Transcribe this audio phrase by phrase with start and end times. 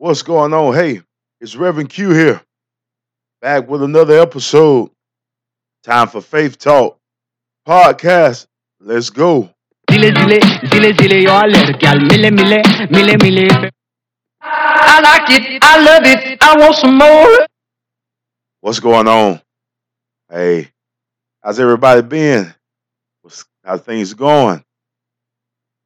[0.00, 0.72] What's going on?
[0.72, 1.02] Hey,
[1.42, 2.40] it's Reverend Q here,
[3.42, 4.90] back with another episode.
[5.84, 6.98] Time for Faith Talk
[7.68, 8.46] podcast.
[8.80, 9.50] Let's go.
[9.90, 11.20] Zile zile, zile zile,
[12.32, 12.62] mile
[14.40, 17.46] I like it, I love it, I want some more
[18.62, 19.42] What's going on?
[20.30, 20.70] Hey,
[21.42, 22.54] how's everybody been?
[23.20, 24.64] What's, how things going?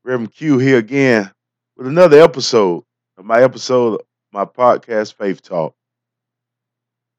[0.05, 1.33] Reverend Q here again
[1.77, 2.85] with another episode
[3.25, 4.03] my episode,
[4.33, 5.75] my podcast, Faith Talk.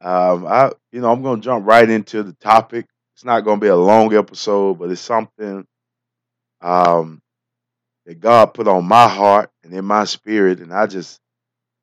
[0.02, 2.86] Um, I, you know, I'm to jump right into the topic.
[3.16, 5.66] It's not to be a long episode, but it's something
[6.62, 7.22] um,
[8.06, 11.20] that God put on my heart and in my spirit, and I just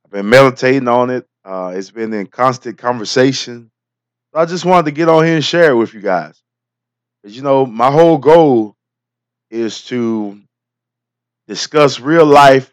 [0.05, 1.27] I've been meditating on it.
[1.45, 3.71] Uh, it's been in constant conversation.
[4.33, 6.41] So I just wanted to get on here and share it with you guys.
[7.25, 8.77] you know, my whole goal
[9.51, 10.41] is to
[11.49, 12.72] discuss real life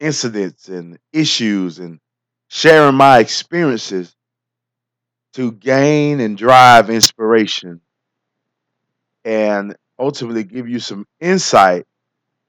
[0.00, 2.00] incidents and issues and
[2.48, 4.16] sharing my experiences
[5.34, 7.80] to gain and drive inspiration
[9.24, 11.86] and ultimately give you some insight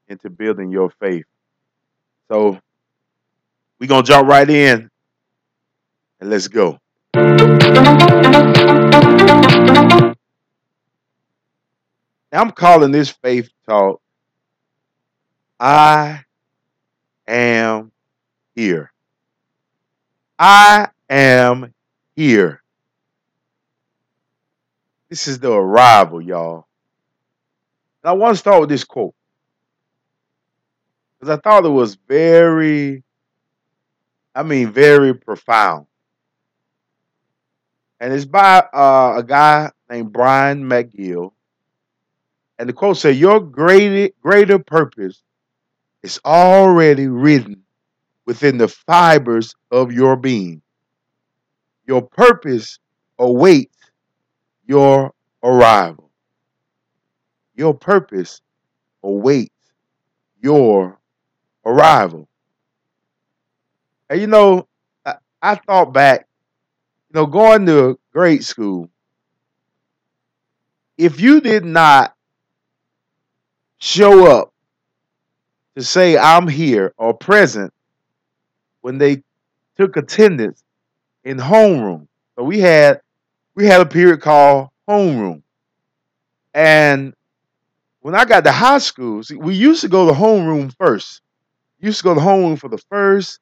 [0.08, 1.26] into building your faith.
[2.28, 2.58] So
[3.78, 4.90] we're gonna jump right in
[6.20, 6.78] and let's go.
[12.32, 14.00] Now I'm calling this faith talk.
[15.60, 16.24] I
[17.32, 17.92] am
[18.54, 18.92] here.
[20.38, 21.72] I am
[22.14, 22.62] here.
[25.08, 26.66] This is the arrival, y'all.
[28.02, 29.14] And I want to start with this quote
[31.18, 33.02] because I thought it was very,
[34.34, 35.86] I mean, very profound.
[38.00, 41.32] And it's by uh, a guy named Brian McGill.
[42.58, 45.22] And the quote said, Your greater, greater purpose
[46.02, 47.62] is already written
[48.26, 50.62] within the fibers of your being.
[51.86, 52.78] Your purpose
[53.18, 53.76] awaits
[54.66, 56.10] your arrival.
[57.54, 58.40] Your purpose
[59.02, 59.50] awaits
[60.40, 60.98] your
[61.64, 62.28] arrival.
[64.10, 64.68] And you know,
[65.04, 66.26] I, I thought back,
[67.10, 68.90] you know, going to a grade school,
[70.98, 72.14] if you did not
[73.78, 74.51] show up
[75.76, 77.72] to say I'm here or present
[78.80, 79.22] when they
[79.76, 80.62] took attendance
[81.24, 82.08] in homeroom.
[82.36, 83.00] So we had
[83.54, 85.42] we had a period called homeroom.
[86.54, 87.14] And
[88.00, 91.22] when I got to high school, see, we used to go to homeroom first.
[91.78, 93.40] used to go to homeroom for the first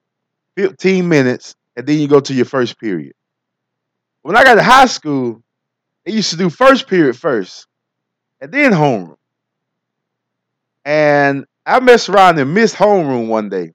[0.56, 3.14] 15 minutes, and then you go to your first period.
[4.22, 5.42] When I got to high school,
[6.04, 7.66] they used to do first period first,
[8.40, 9.16] and then homeroom.
[10.84, 13.72] And I messed around and missed homeroom one day,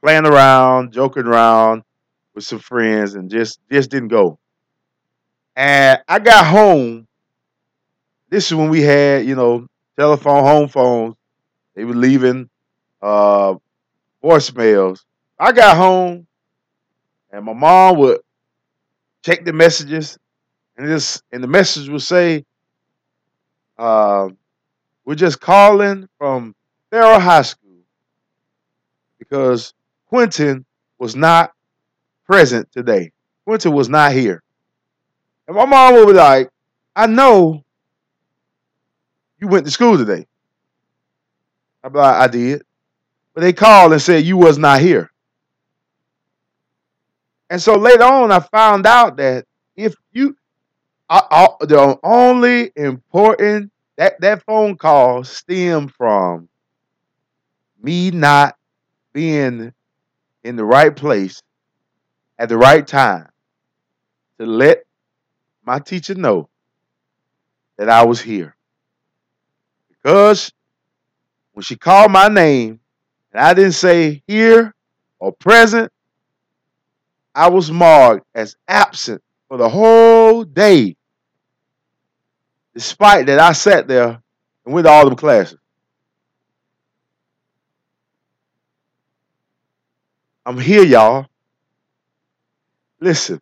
[0.00, 1.82] playing around, joking around
[2.34, 4.38] with some friends, and just just didn't go.
[5.56, 7.08] And I got home.
[8.28, 9.66] This is when we had, you know,
[9.98, 11.16] telephone, home phones.
[11.74, 12.48] They were leaving
[13.02, 13.54] uh,
[14.22, 15.04] voicemails.
[15.36, 16.28] I got home,
[17.32, 18.20] and my mom would
[19.24, 20.16] check the messages,
[20.76, 22.44] and this and the message would say,
[23.76, 24.28] uh,
[25.10, 26.54] "We're just calling from
[26.88, 27.82] Farrell High School
[29.18, 29.74] because
[30.06, 30.64] Quentin
[31.00, 31.52] was not
[32.26, 33.10] present today.
[33.44, 34.40] Quentin was not here."
[35.48, 36.48] And my mom would be like,
[36.94, 37.64] "I know
[39.40, 40.28] you went to school today."
[41.82, 42.62] Be like, "I did,"
[43.34, 45.10] but they called and said you was not here.
[47.50, 49.44] And so later on, I found out that
[49.74, 50.36] if you,
[51.08, 56.48] I, I, the only important that that phone call stemmed from
[57.82, 58.56] me not
[59.12, 59.74] being
[60.42, 61.42] in the right place
[62.38, 63.28] at the right time
[64.38, 64.84] to let
[65.66, 66.48] my teacher know
[67.76, 68.56] that I was here.
[69.90, 70.50] Because
[71.52, 72.80] when she called my name
[73.34, 74.74] and I didn't say here
[75.18, 75.92] or present,
[77.34, 80.96] I was marked as absent for the whole day,
[82.74, 84.22] despite that I sat there
[84.64, 85.58] and went to all them classes.
[90.46, 91.26] I'm here, y'all.
[93.00, 93.40] Listen,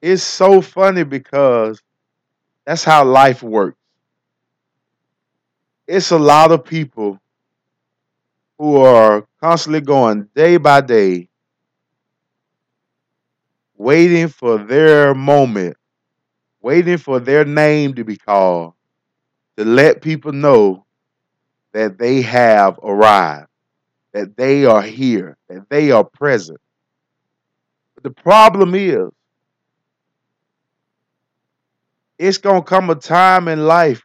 [0.00, 1.80] it's so funny because
[2.64, 3.78] that's how life works.
[5.86, 7.18] It's a lot of people
[8.58, 11.28] who are constantly going day by day,
[13.76, 15.76] waiting for their moment,
[16.62, 18.74] waiting for their name to be called
[19.58, 20.86] to let people know
[21.72, 23.42] that they have arrived.
[24.14, 26.60] that they are here, that they are present.
[27.94, 29.10] But the problem is,
[32.18, 34.02] it's going to come a time in life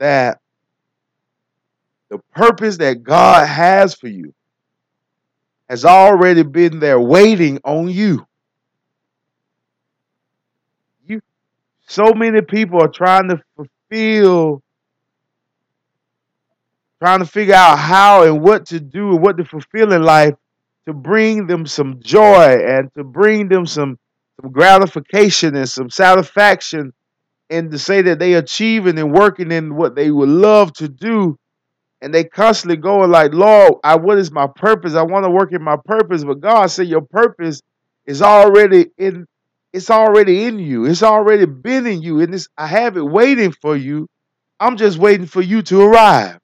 [0.00, 0.40] that
[2.10, 4.34] the purpose that God has for you
[5.68, 8.26] has already been there waiting on you.
[8.32, 8.33] You
[11.86, 14.62] so many people are trying to fulfill
[17.00, 20.34] trying to figure out how and what to do and what to fulfill in life
[20.86, 23.98] to bring them some joy and to bring them some
[24.40, 26.92] some gratification and some satisfaction
[27.50, 31.38] and to say that they achieving and working in what they would love to do.
[32.00, 34.94] And they constantly going like lord i what is my purpose?
[34.94, 36.24] I want to work in my purpose.
[36.24, 37.62] But god said your purpose
[38.06, 39.26] is already in
[39.74, 40.86] it's already in you.
[40.86, 44.08] It's already been in you and i have it waiting for you.
[44.60, 46.38] I'm just waiting for you to arrive.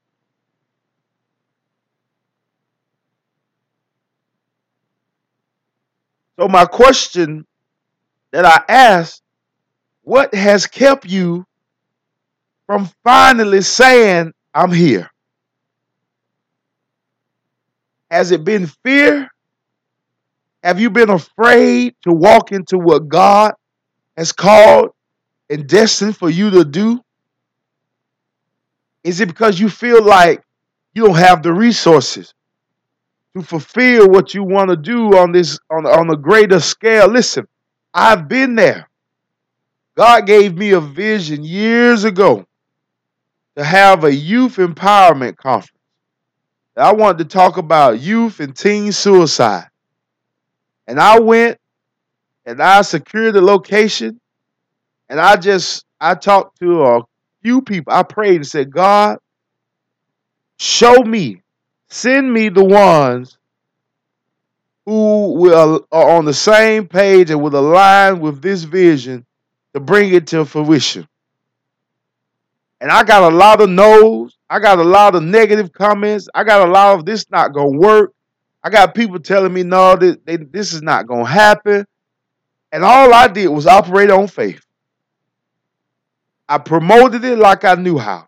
[6.39, 7.47] So my question
[8.33, 9.23] that i asked
[10.03, 11.45] what has kept you
[12.67, 15.11] from finally saying i'm here
[18.11, 19.29] has it been fear
[20.63, 23.53] have you been afraid to walk into what God
[24.17, 24.91] has called
[25.49, 27.01] and destined for you to do?
[29.03, 30.43] Is it because you feel like
[30.95, 32.35] you don't have the resources
[33.35, 37.09] to fulfill what you want to do on this on, on a greater scale?
[37.09, 37.49] Listen,
[37.95, 38.89] I've been there.
[39.97, 42.45] God gave me a vision years ago
[43.57, 45.73] to have a youth empowerment conference.
[46.77, 49.70] I wanted to talk about youth and teen suicide.
[50.91, 51.57] And I went
[52.45, 54.21] and I secured the location
[55.09, 57.03] and I just I talked to a
[57.45, 57.93] few people.
[57.93, 59.19] I prayed and said, God,
[60.59, 61.43] show me,
[61.91, 63.39] send me the ones
[64.85, 69.25] who will are on the same page and will align with this vision
[69.75, 71.07] to bring it to fruition.
[72.81, 74.37] And I got a lot of no's.
[74.51, 76.29] I got a lot of negative comments.
[76.35, 78.13] I got a lot of this not gonna work.
[78.63, 81.87] I got people telling me, no, this, they, this is not going to happen.
[82.73, 84.65] And all I did was operate on faith.
[86.49, 88.27] I promoted it like I knew how.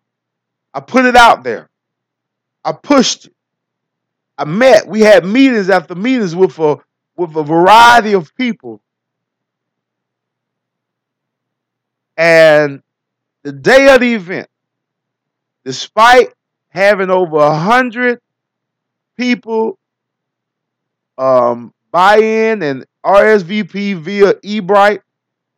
[0.73, 1.69] I put it out there.
[2.65, 3.35] I pushed it.
[4.39, 4.87] I met.
[4.87, 6.79] We had meetings after meetings with a
[7.17, 8.81] with a variety of people.
[12.17, 12.83] And
[13.43, 14.49] the day of the event,
[15.65, 16.33] despite
[16.69, 18.21] having over a hundred
[19.17, 19.79] people
[21.19, 25.01] um, buy in and RSVP via Eventbrite.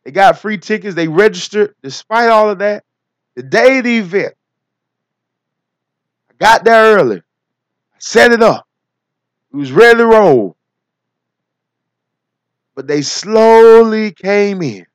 [0.03, 0.95] They got free tickets.
[0.95, 1.75] They registered.
[1.81, 2.83] Despite all of that,
[3.35, 4.33] the day of the event,
[6.29, 7.17] I got there early.
[7.17, 8.67] I set it up.
[9.51, 10.55] It was ready to roll.
[12.75, 14.85] But they slowly came in.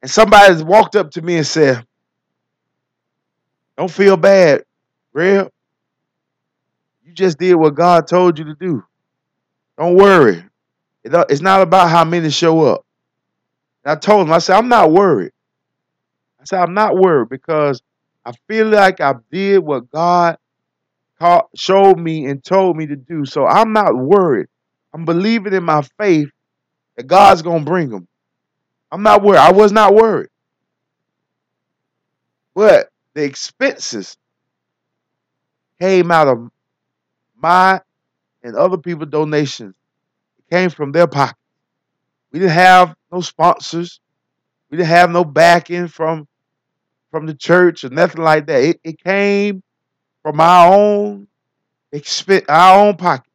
[0.00, 1.84] And somebody walked up to me and said,
[3.76, 4.64] Don't feel bad,
[5.12, 5.50] Rev.
[7.14, 8.82] You just did what God told you to do.
[9.78, 10.44] Don't worry.
[11.04, 12.84] It's not about how many show up.
[13.84, 15.30] And I told him, I said, I'm not worried.
[16.40, 17.80] I said, I'm not worried because
[18.24, 20.38] I feel like I did what God
[21.20, 23.24] called, showed me and told me to do.
[23.24, 24.48] So I'm not worried.
[24.92, 26.30] I'm believing in my faith
[26.96, 28.08] that God's going to bring them.
[28.90, 29.38] I'm not worried.
[29.38, 30.30] I was not worried.
[32.56, 34.16] But the expenses
[35.80, 36.50] came out of
[37.44, 37.78] my
[38.42, 39.74] and other people's donations.
[40.38, 41.36] It came from their pocket.
[42.32, 44.00] We didn't have no sponsors.
[44.70, 46.26] We didn't have no backing from
[47.10, 48.62] from the church or nothing like that.
[48.62, 49.62] It, it came
[50.22, 51.28] from our own
[51.92, 53.30] expense, our own pocket.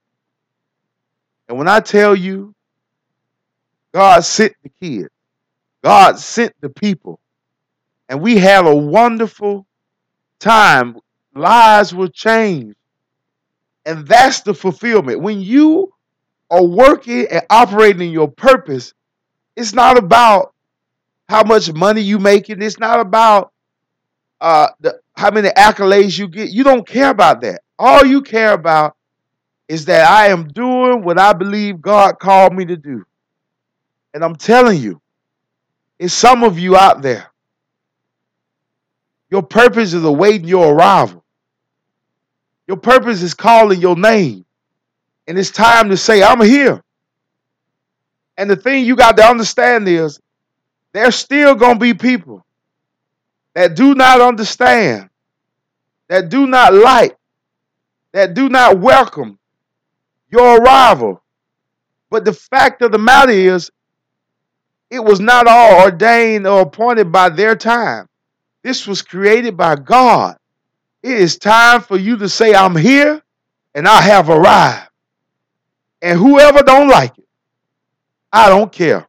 [1.47, 2.55] And when I tell you,
[3.93, 5.09] God sent the kids,
[5.83, 7.19] God sent the people,
[8.09, 9.67] and we had a wonderful
[10.39, 10.97] time.
[11.35, 12.78] Lives were changed.
[13.89, 15.19] And that's the fulfillment.
[15.19, 15.91] When you
[16.51, 18.93] are working and operating in your purpose,
[19.55, 20.53] it's not about
[21.27, 22.61] how much money you making.
[22.61, 23.51] It's not about
[24.39, 26.51] uh, the, how many accolades you get.
[26.51, 27.63] You don't care about that.
[27.79, 28.95] All you care about
[29.67, 33.03] is that I am doing what I believe God called me to do.
[34.13, 35.01] And I'm telling you,
[35.97, 37.31] it's some of you out there.
[39.31, 41.25] Your purpose is awaiting your arrival.
[42.69, 44.45] Your purpose is calling your name.
[45.27, 46.83] And it's time to say, I'm here.
[48.37, 50.19] And the thing you got to understand is
[50.93, 52.45] there's still going to be people
[53.55, 55.09] that do not understand,
[56.09, 57.17] that do not like
[58.11, 59.39] that do not welcome
[60.31, 61.23] your arrival.
[62.11, 63.71] But the fact of the matter is,
[64.91, 68.07] it was not all ordained or appointed by their time.
[68.61, 70.38] This was created by God.
[71.01, 73.21] It is time for you to say, I'm here
[73.73, 74.89] and I have arrived.
[76.01, 77.27] And whoever don't like it,
[78.31, 79.07] I don't care.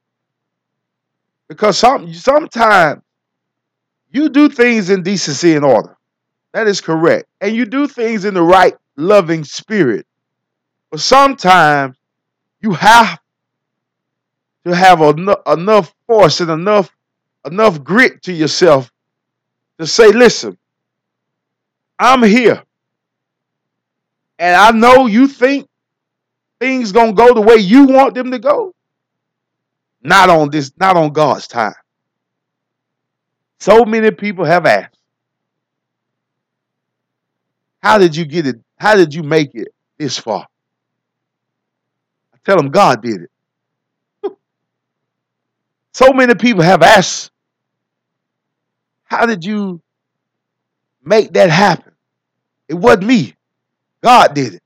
[1.48, 3.02] Because some sometimes
[4.10, 5.96] you do things in decency and order.
[6.52, 7.26] That is correct.
[7.40, 10.06] And you do things in the right loving spirit.
[10.90, 11.96] But sometimes
[12.60, 13.20] you have
[14.64, 16.90] to have enough, enough force and enough
[17.44, 18.90] enough grit to yourself
[19.78, 20.58] to say, listen,
[22.00, 22.62] I'm here.
[24.38, 25.68] And I know you think
[26.60, 28.74] things gonna go the way you want them to go.
[30.02, 31.74] Not on this, not on God's time.
[33.60, 34.96] So many people have asked,
[37.82, 38.56] How did you get it?
[38.78, 40.46] How did you make it this far?
[42.34, 43.30] I tell them God did it.
[45.94, 47.32] So many people have asked,
[49.04, 49.82] How did you
[51.04, 51.89] make that happen?
[52.70, 53.34] It wasn't me.
[54.00, 54.62] God did it.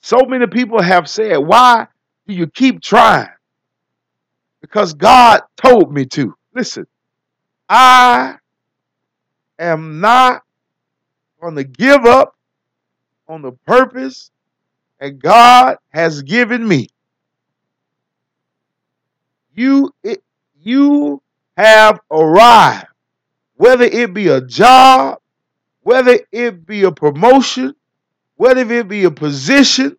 [0.00, 1.86] So many people have said, Why
[2.26, 3.28] do you keep trying?
[4.62, 6.34] Because God told me to.
[6.54, 6.86] Listen,
[7.68, 8.36] I
[9.58, 10.42] am not
[11.40, 12.34] going to give up
[13.28, 14.30] on the purpose
[15.00, 16.88] that God has given me.
[19.54, 20.22] You it,
[20.62, 21.22] you
[21.58, 22.86] have arrived.
[23.56, 25.18] Whether it be a job,
[25.82, 27.74] whether it be a promotion,
[28.36, 29.96] whether it be a position,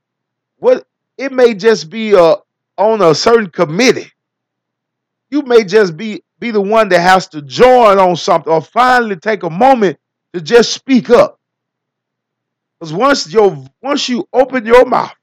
[0.58, 0.88] what
[1.18, 2.36] it may just be a
[2.78, 4.12] on a certain committee.
[5.30, 9.16] You may just be be the one that has to join on something or finally
[9.16, 9.98] take a moment
[10.34, 11.40] to just speak up.
[12.80, 15.14] Because once your once you open your mouth,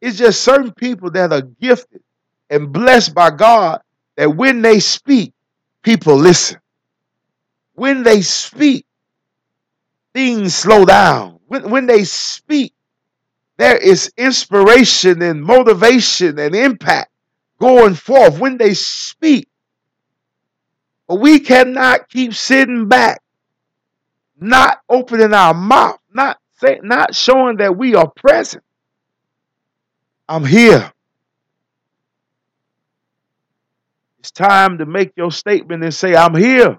[0.00, 2.02] it's just certain people that are gifted
[2.50, 3.80] and blessed by God
[4.16, 5.32] that when they speak,
[5.82, 6.60] people listen.
[7.74, 8.86] When they speak,
[10.14, 11.38] things slow down.
[11.46, 12.74] When, when they speak,
[13.56, 17.10] there is inspiration and motivation and impact
[17.60, 18.38] going forth.
[18.38, 19.48] When they speak,
[21.06, 23.22] but we cannot keep sitting back,
[24.40, 28.64] not opening our mouth, not say, not showing that we are present.
[30.28, 30.92] I'm here.
[34.20, 36.78] It's time to make your statement and say, I'm here.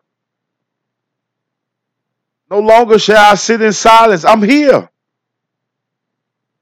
[2.53, 4.23] No longer shall I sit in silence.
[4.23, 4.87] I'm here.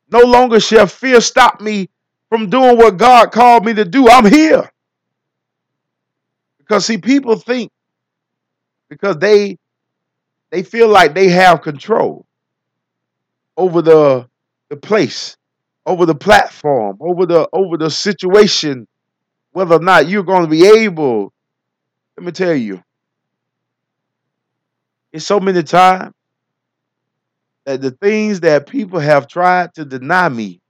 [0.10, 1.90] No longer shall fear stop me
[2.30, 4.08] from doing what God called me to do.
[4.08, 4.72] I'm here.
[6.60, 7.74] Because see, people think
[8.88, 9.58] because they
[10.50, 12.26] they feel like they have control
[13.58, 14.30] over the
[14.70, 15.36] the place,
[15.86, 18.88] over the platform, over the over the situation,
[19.52, 21.34] whether or not you're going to be able.
[22.16, 22.82] Let me tell you,
[25.14, 26.14] it's so many times
[27.66, 30.62] that the things that people have tried to deny me,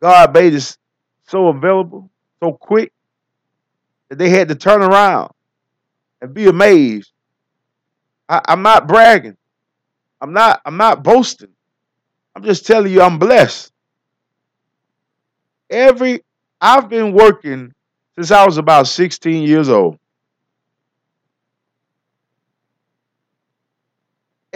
[0.00, 0.76] God made it
[1.26, 2.10] so available,
[2.42, 2.92] so quick,
[4.08, 5.32] that they had to turn around
[6.20, 7.12] and be amazed.
[8.28, 9.36] I, I'm not bragging.
[10.20, 10.60] I'm not.
[10.64, 11.52] I'm not boasting.
[12.34, 13.72] I'm just telling you, I'm blessed.
[15.70, 16.22] Every
[16.60, 17.72] I've been working
[18.16, 19.98] since I was about 16 years old.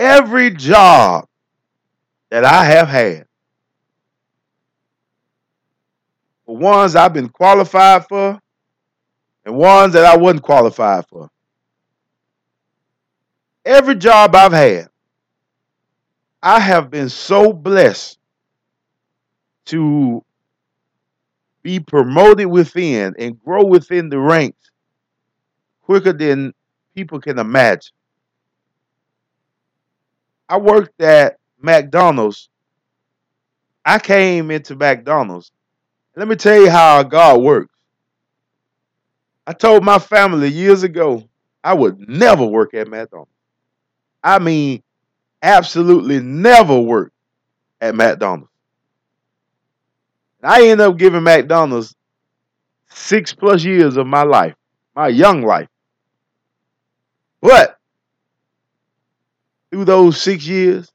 [0.01, 1.27] Every job
[2.31, 3.27] that I have had,
[6.47, 8.41] the ones I've been qualified for,
[9.45, 11.29] and ones that I wasn't qualified for.
[13.67, 14.89] Every job I've had,
[16.43, 18.19] I have been so blessed
[19.67, 20.25] to
[21.63, 24.71] be promoted within and grow within the ranks
[25.83, 26.55] quicker than
[26.95, 27.93] people can imagine.
[30.51, 32.49] I worked at McDonald's.
[33.85, 35.53] I came into McDonald's.
[36.17, 37.73] Let me tell you how God works.
[39.47, 41.23] I told my family years ago
[41.63, 43.31] I would never work at McDonald's.
[44.25, 44.83] I mean,
[45.41, 47.13] absolutely never work
[47.81, 48.51] at McDonald's.
[50.43, 51.95] And I ended up giving McDonald's
[52.89, 54.57] six plus years of my life,
[54.97, 55.69] my young life.
[57.41, 57.79] But
[59.71, 60.91] through those six years,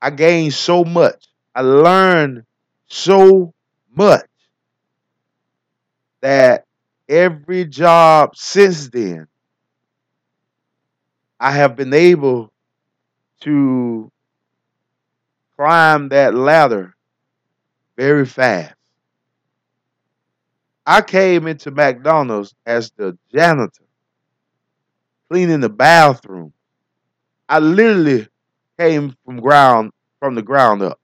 [0.00, 1.26] I gained so much.
[1.54, 2.44] I learned
[2.88, 3.54] so
[3.94, 4.26] much
[6.20, 6.64] that
[7.08, 9.26] every job since then
[11.40, 12.52] I have been able
[13.42, 14.10] to
[15.56, 16.94] climb that ladder
[17.96, 18.74] very fast.
[20.86, 23.84] I came into McDonald's as the janitor,
[25.30, 26.52] cleaning the bathroom.
[27.48, 28.28] I literally
[28.78, 31.00] came from ground from the ground up.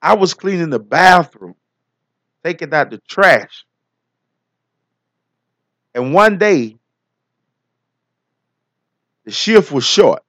[0.00, 1.56] I was cleaning the bathroom,
[2.44, 3.64] taking out the trash.
[5.94, 6.76] And one day,
[9.24, 10.22] the shift was short.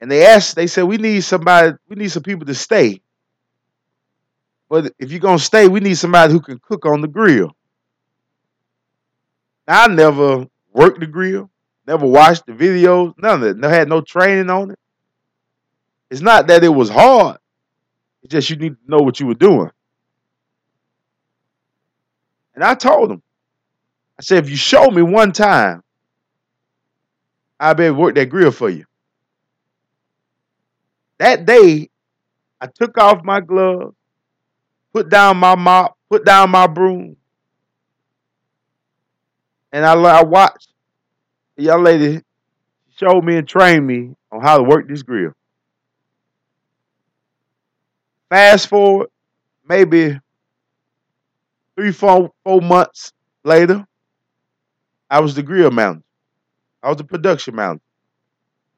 [0.00, 3.00] And they asked, they said, we need somebody, we need some people to stay.
[4.68, 7.54] But if you're gonna stay, we need somebody who can cook on the grill.
[9.66, 11.50] Now, I never worked the grill,
[11.86, 13.56] never watched the videos, none of.
[13.56, 14.78] Never had no training on it.
[16.10, 17.38] It's not that it was hard.
[18.22, 19.70] It's just you need to know what you were doing.
[22.54, 23.22] And I told him,
[24.18, 25.82] I said, if you show me one time,
[27.58, 28.84] I'll be able to work that grill for you.
[31.18, 31.88] That day,
[32.60, 33.94] I took off my gloves,
[34.92, 37.16] put down my mop, put down my broom,
[39.74, 40.72] and I, I watched
[41.56, 42.22] the young lady
[42.96, 45.32] show me and train me on how to work this grill.
[48.30, 49.08] Fast forward,
[49.68, 50.16] maybe
[51.74, 53.12] three, four, four months
[53.42, 53.84] later,
[55.10, 56.04] I was the grill manager.
[56.80, 57.82] I was the production manager.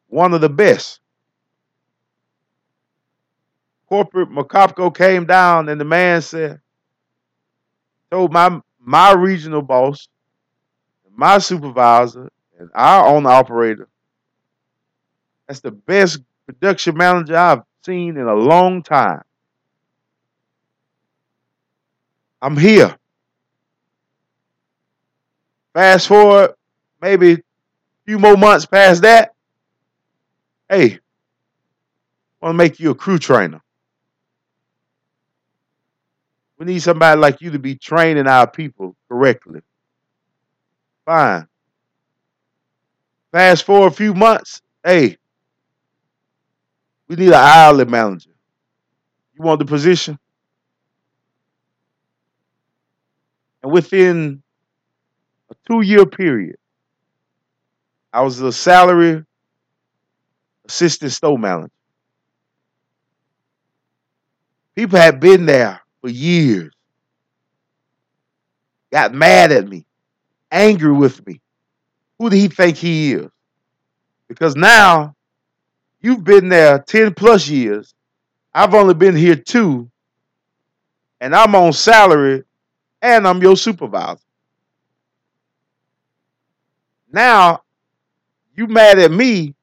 [0.08, 1.00] One of the best.
[3.86, 6.60] Corporate McOpCo came down and the man said,
[8.10, 10.08] told my my regional boss,
[11.16, 13.88] my supervisor, and our owner operator,
[15.46, 19.22] that's the best production manager I've seen in a long time.
[22.40, 22.96] I'm here.
[25.74, 26.54] Fast forward,
[27.00, 27.38] maybe a
[28.06, 29.34] few more months past that.
[30.68, 30.98] Hey,
[32.40, 33.60] I want to make you a crew trainer.
[36.58, 39.60] We need somebody like you to be training our people correctly.
[41.06, 41.48] Fine.
[43.32, 44.62] Fast forward a few months.
[44.84, 45.16] Hey,
[47.08, 48.30] we need an hourly manager.
[49.34, 50.18] You want the position?
[53.62, 54.42] And within
[55.50, 56.56] a two year period,
[58.12, 59.24] I was a salary
[60.66, 61.70] assistant store manager.
[64.74, 66.72] People had been there for years,
[68.92, 69.85] got mad at me,
[70.56, 71.40] angry with me.
[72.18, 73.30] Who do he think he is?
[74.26, 75.14] Because now
[76.00, 77.94] you've been there 10 plus years.
[78.54, 79.90] I've only been here two,
[81.20, 82.44] and I'm on salary,
[83.02, 84.18] and I'm your supervisor.
[87.12, 87.62] Now
[88.56, 89.54] you mad at me,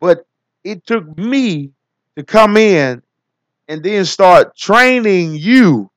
[0.00, 0.26] but
[0.64, 1.72] it took me
[2.16, 3.02] to come in
[3.68, 5.90] and then start training you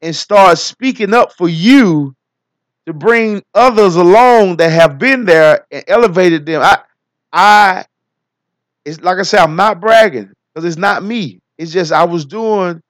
[0.00, 2.16] and start speaking up for you
[2.86, 6.62] to bring others along that have been there and elevated them.
[6.62, 6.78] I
[7.32, 7.84] I
[8.84, 11.40] it's like I said, I'm not bragging because it's not me.
[11.58, 12.82] It's just I was doing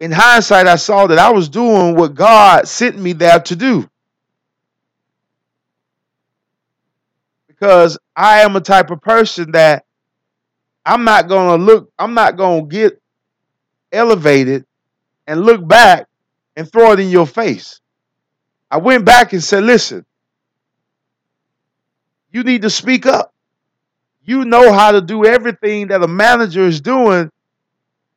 [0.00, 3.88] in hindsight, I saw that I was doing what God sent me there to do.
[7.48, 9.84] Because I am a type of person that
[10.86, 13.00] I'm not gonna look, I'm not gonna get
[13.90, 14.64] elevated
[15.26, 16.06] and look back
[16.56, 17.80] and throw it in your face.
[18.70, 20.04] I went back and said, listen,
[22.30, 23.34] you need to speak up.
[24.22, 27.30] You know how to do everything that a manager is doing,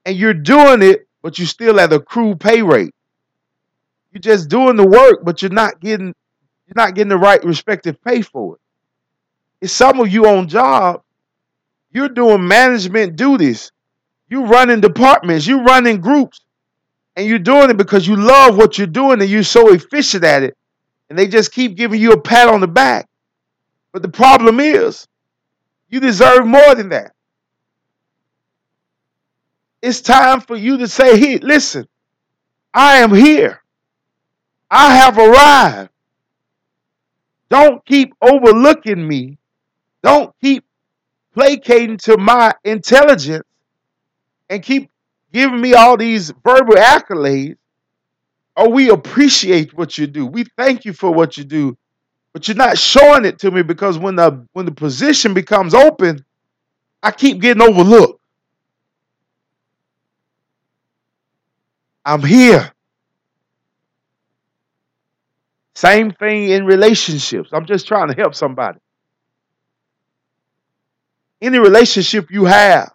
[0.06, 2.94] and you're doing it, but you're still at a crew pay rate.
[4.12, 6.08] You're just doing the work, but you're not getting
[6.68, 8.62] you're not getting the right respective pay for it.
[9.62, 11.04] It's some of you on job,
[11.92, 13.72] you're doing management duties.
[14.30, 16.42] You're running departments, you're running groups,
[17.16, 20.44] and you're doing it because you love what you're doing and you're so efficient at
[20.44, 20.58] it.
[21.10, 23.08] And they just keep giving you a pat on the back.
[23.92, 25.08] But the problem is,
[25.90, 27.14] you deserve more than that.
[29.82, 31.88] It's time for you to say, hey, listen,
[32.74, 33.62] I am here.
[34.70, 35.90] I have arrived.
[37.50, 39.38] Don't keep overlooking me.
[40.04, 40.64] Don't keep
[41.34, 43.44] placating to my intelligence
[44.50, 44.91] and keep
[45.34, 47.58] giving me all these verbal accolades.
[48.58, 50.26] Oh, we appreciate what you do.
[50.26, 51.78] We thank you for what you do.
[52.34, 56.24] But you're not showing it to me because when the when the position becomes open,
[57.04, 58.22] I keep getting overlooked.
[62.06, 62.72] I'm here.
[65.76, 67.50] Same thing in relationships.
[67.54, 68.80] I'm just trying to help somebody.
[71.42, 72.94] Any relationship you have,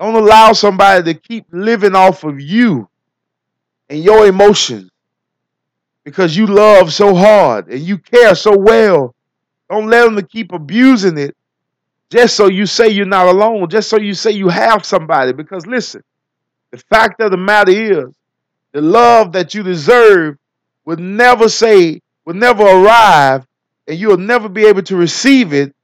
[0.00, 2.88] don't allow somebody to keep living off of you
[3.88, 4.90] and your emotions
[6.04, 9.14] because you love so hard and you care so well.
[9.70, 11.36] Don't let them to keep abusing it
[12.10, 15.32] just so you say you're not alone, just so you say you have somebody.
[15.32, 16.02] Because listen,
[16.70, 18.14] the fact of the matter is,
[18.72, 20.36] the love that you deserve
[20.84, 23.46] will never say, will never arrive,
[23.88, 25.74] and you'll never be able to receive it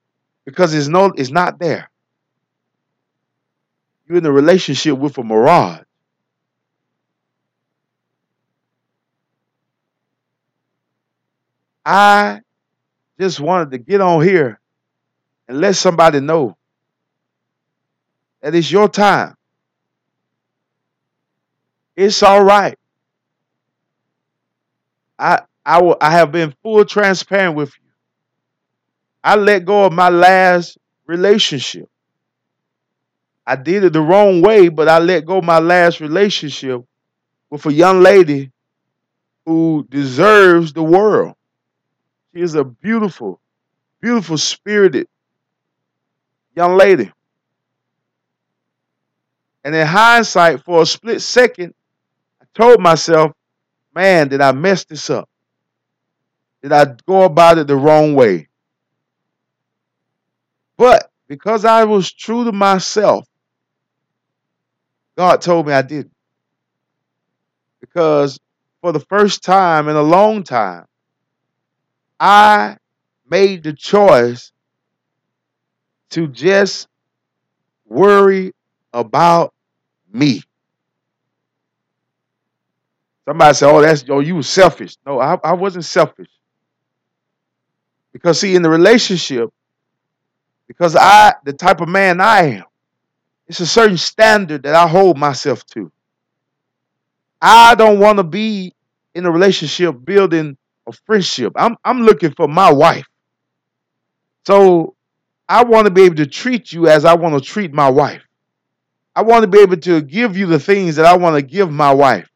[0.45, 1.91] because it's no, it's not there.
[4.13, 5.81] You're in a relationship with a mirage.
[11.87, 12.43] I
[13.19, 14.61] just wanted to get on here
[15.49, 16.59] and let somebody know
[18.43, 19.35] that it's your time.
[21.97, 22.79] It's all right.
[25.19, 27.91] I I will I have been full transparent with you.
[29.25, 31.89] I let go of my last relationship.
[33.47, 36.83] I did it the wrong way, but I let go my last relationship
[37.51, 38.53] with a young lady
[39.45, 41.35] who deserves the world.
[42.33, 43.41] She is a beautiful,
[44.01, 45.09] beautiful spirited
[46.55, 47.11] young lady.
[49.65, 51.75] And in hindsight, for a split second,
[52.41, 53.33] I told myself,
[53.95, 55.29] man, did I mess this up?
[56.63, 58.49] Did I go about it the wrong way?
[60.77, 63.27] But because I was true to myself,
[65.17, 66.13] God told me I didn't.
[67.81, 68.39] Because
[68.81, 70.87] for the first time in a long time,
[72.21, 72.77] I
[73.29, 74.53] made the choice
[76.11, 76.89] to just
[77.87, 78.53] worry
[78.93, 79.53] about
[80.13, 80.43] me.
[83.27, 86.29] Somebody said, "Oh, that's oh, you were selfish." No, I, I wasn't selfish.
[88.13, 89.51] Because see, in the relationship,
[90.69, 92.65] because I the type of man I am,
[93.49, 95.91] it's a certain standard that I hold myself to.
[97.41, 98.75] I don't want to be
[99.15, 101.53] in a relationship building a friendship.
[101.57, 103.07] I'm I'm looking for my wife.
[104.47, 104.95] So
[105.49, 108.23] I want to be able to treat you as I want to treat my wife.
[109.15, 111.71] I want to be able to give you the things that I want to give
[111.71, 112.29] my wife.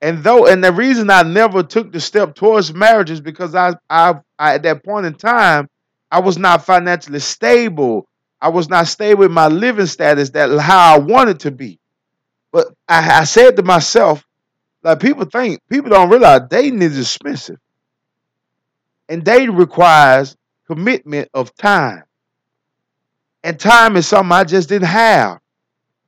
[0.00, 3.74] And though, and the reason I never took the step towards marriage is because I,
[3.90, 5.68] I, I, at that point in time,
[6.10, 8.08] I was not financially stable.
[8.40, 11.78] I was not stable with my living status that how I wanted to be.
[12.52, 14.24] But I, I said to myself,
[14.82, 17.58] like people think, people don't realize dating is expensive,
[19.08, 22.04] and dating requires commitment of time.
[23.42, 25.40] And time is something I just didn't have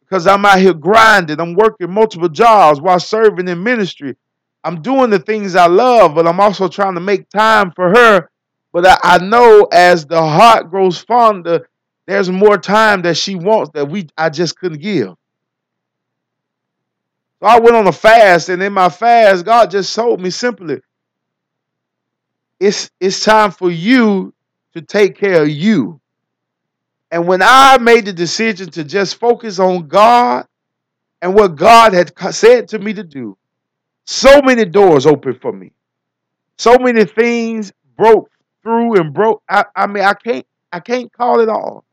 [0.00, 1.40] because I'm out here grinding.
[1.40, 4.16] I'm working multiple jobs while serving in ministry.
[4.64, 8.30] I'm doing the things I love, but I'm also trying to make time for her.
[8.72, 11.68] But I, I know as the heart grows fonder,
[12.06, 15.08] there's more time that she wants that we I just couldn't give.
[17.40, 20.80] So I went on a fast, and in my fast, God just told me simply,
[22.60, 24.34] it's it's time for you
[24.74, 26.00] to take care of you.
[27.10, 30.46] And when I made the decision to just focus on God
[31.20, 33.36] and what God had said to me to do,
[34.06, 35.72] so many doors opened for me.
[36.58, 38.30] So many things broke
[38.62, 39.42] through and broke.
[39.48, 41.84] I, I mean, I can't I can't call it all.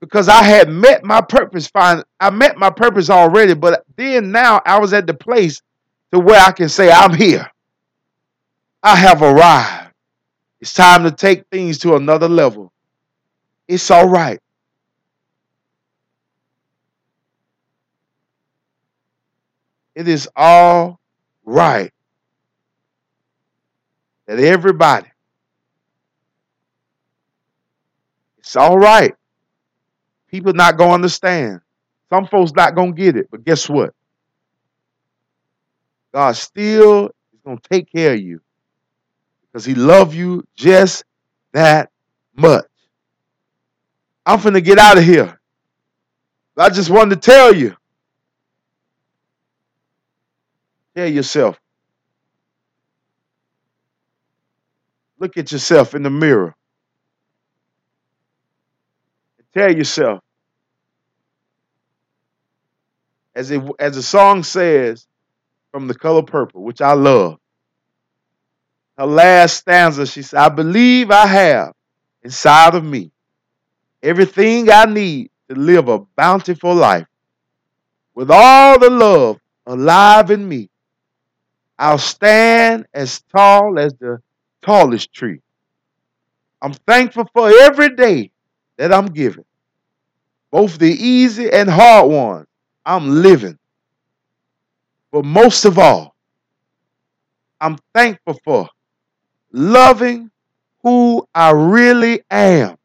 [0.00, 2.02] Because I had met my purpose fine.
[2.20, 5.60] I met my purpose already, but then now I was at the place
[6.12, 7.50] to where I can say, I'm here.
[8.82, 9.92] I have arrived.
[10.60, 12.72] It's time to take things to another level.
[13.68, 14.40] It's all right.
[19.94, 21.00] It is all
[21.44, 21.92] right
[24.26, 25.08] that everybody,
[28.38, 29.14] it's all right.
[30.28, 31.60] People not gonna understand.
[32.10, 33.94] Some folks not gonna get it, but guess what?
[36.14, 38.40] God still is gonna take care of you
[39.42, 41.04] because He love you just
[41.52, 41.90] that
[42.36, 42.66] much.
[44.26, 45.40] I'm finna get out of here.
[46.56, 47.76] I just wanted to tell you.
[50.96, 51.60] Tell yourself.
[55.20, 56.54] Look at yourself in the mirror.
[59.54, 60.20] Tell yourself.
[63.34, 65.06] As it as the song says
[65.70, 67.38] from the color purple, which I love.
[68.96, 71.72] Her last stanza, she said, I believe I have
[72.22, 73.12] inside of me
[74.02, 77.06] everything I need to live a bountiful life
[78.14, 80.68] with all the love alive in me.
[81.78, 84.18] I'll stand as tall as the
[84.62, 85.40] tallest tree.
[86.60, 88.32] I'm thankful for every day
[88.78, 89.44] that I'm giving,
[90.50, 92.46] both the easy and hard ones.
[92.86, 93.58] I'm living.
[95.12, 96.14] But most of all,
[97.60, 98.68] I'm thankful for
[99.52, 100.30] loving
[100.82, 102.78] who I really am.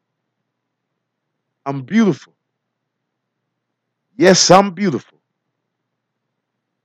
[1.66, 2.34] I'm beautiful.
[4.18, 5.20] Yes, I'm beautiful.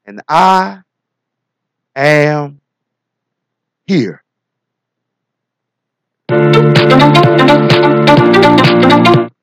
[0.06, 0.82] And I
[1.96, 2.60] am
[3.86, 4.22] here
[8.88, 9.37] thank you